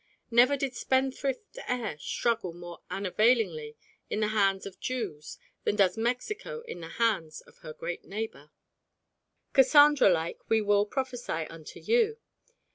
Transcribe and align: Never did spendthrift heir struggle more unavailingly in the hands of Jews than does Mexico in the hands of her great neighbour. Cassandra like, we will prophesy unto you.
Never 0.31 0.57
did 0.57 0.73
spendthrift 0.73 1.59
heir 1.67 1.95
struggle 1.99 2.53
more 2.53 2.81
unavailingly 2.89 3.77
in 4.09 4.19
the 4.21 4.29
hands 4.29 4.65
of 4.65 4.79
Jews 4.79 5.37
than 5.63 5.75
does 5.75 5.95
Mexico 5.95 6.61
in 6.61 6.79
the 6.79 6.87
hands 6.97 7.41
of 7.41 7.59
her 7.59 7.71
great 7.71 8.03
neighbour. 8.03 8.49
Cassandra 9.53 10.09
like, 10.09 10.49
we 10.49 10.59
will 10.59 10.87
prophesy 10.87 11.45
unto 11.51 11.79
you. 11.79 12.17